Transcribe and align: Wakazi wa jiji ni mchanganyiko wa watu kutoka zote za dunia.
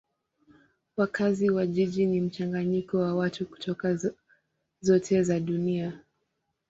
Wakazi 0.97 1.49
wa 1.49 1.65
jiji 1.67 2.05
ni 2.05 2.21
mchanganyiko 2.21 2.97
wa 2.97 3.15
watu 3.15 3.45
kutoka 3.45 3.99
zote 4.81 5.23
za 5.23 5.39
dunia. 5.39 5.99